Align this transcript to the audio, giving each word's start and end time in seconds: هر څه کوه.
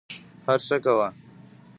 هر 0.45 0.59
څه 0.67 0.75
کوه. 0.83 1.07